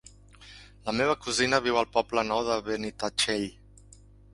[0.87, 3.51] La meva cosina viu al Poble Nou de Benitatxell.